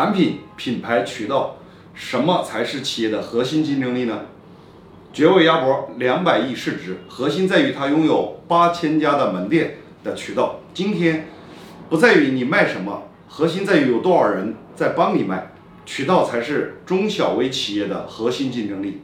[0.00, 1.58] 产品品牌渠道
[1.92, 4.22] 什么才是企业的核心竞争力呢？
[5.12, 10.60] 绝味鸭脖两百亿市值核心在于它拥有八千家的门店的渠道。
[10.72, 11.28] 今天
[11.90, 15.52] 不在于你卖什么核心在于有多少人在帮你卖
[15.84, 19.02] 渠道才是中小微企业的核心竞争力。